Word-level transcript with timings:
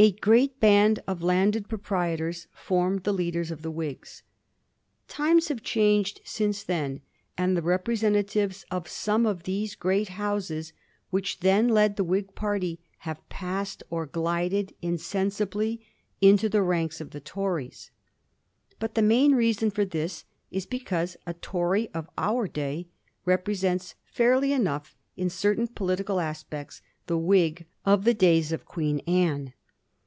A 0.00 0.12
great 0.12 0.60
band 0.60 1.02
of 1.08 1.24
landed 1.24 1.68
proprietors 1.68 2.46
formed 2.52 3.02
the 3.02 3.12
leaders 3.12 3.50
of 3.50 3.62
the 3.62 3.70
Whigs. 3.72 4.22
Times 5.08 5.48
have 5.48 5.64
changed 5.64 6.20
since 6.22 6.62
then, 6.62 7.00
and 7.36 7.56
the 7.56 7.62
representatives 7.62 8.64
of 8.70 8.86
some 8.86 9.26
of 9.26 9.42
those 9.42 9.74
great 9.74 10.10
houses 10.10 10.72
which 11.10 11.40
then 11.40 11.66
led 11.66 11.96
the 11.96 12.04
Whig 12.04 12.36
party 12.36 12.78
have 12.98 13.28
passed 13.28 13.82
or 13.90 14.06
glided 14.06 14.72
insensibly 14.80 15.84
into 16.20 16.48
the 16.48 16.62
ranks 16.62 17.00
of 17.00 17.10
the 17.10 17.18
Tories; 17.20 17.90
but 18.78 18.94
the 18.94 19.02
main 19.02 19.32
reason 19.34 19.68
for 19.68 19.84
this 19.84 20.24
is 20.52 20.64
because 20.64 21.16
a 21.26 21.34
Tory 21.34 21.88
of 21.88 22.08
our 22.16 22.46
day 22.46 22.86
represents 23.24 23.96
fairly 24.12 24.52
enough, 24.52 24.94
in 25.16 25.28
cer 25.28 25.56
tam 25.56 25.66
political 25.66 26.20
aspects, 26.20 26.82
the 27.08 27.18
Whig 27.18 27.66
of 27.84 28.04
the 28.04 28.14
days 28.14 28.52
of 28.52 28.64
Queen 28.64 29.00
Anne. 29.00 29.54